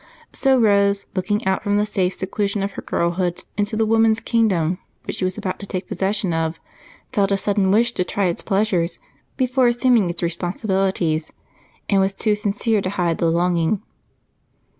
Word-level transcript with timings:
So 0.33 0.59
Rose, 0.59 1.05
looking 1.15 1.45
out 1.45 1.61
from 1.61 1.77
the 1.77 1.85
safe 1.85 2.15
seclusion 2.15 2.63
of 2.63 2.71
her 2.71 2.81
girlhood 2.81 3.43
into 3.55 3.77
the 3.77 3.85
woman's 3.85 4.19
kingdom 4.19 4.79
which 5.03 5.17
she 5.17 5.23
was 5.25 5.37
about 5.37 5.59
to 5.59 5.67
take 5.67 5.87
possession 5.87 6.33
of, 6.33 6.59
felt 7.13 7.31
a 7.31 7.37
sudden 7.37 7.69
wish 7.69 7.91
to 7.93 8.03
try 8.03 8.25
its 8.25 8.41
pleasures 8.41 8.97
before 9.37 9.67
assuming 9.67 10.09
its 10.09 10.23
responsibilities, 10.23 11.31
and 11.87 12.01
was 12.01 12.15
too 12.15 12.33
sincere 12.33 12.81
to 12.81 12.89
hide 12.89 13.19
the 13.19 13.29
longing. 13.29 13.83